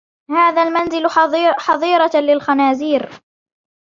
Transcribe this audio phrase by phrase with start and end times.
[0.31, 1.07] هذا المنزل
[1.59, 3.09] حظيرة للخنازير.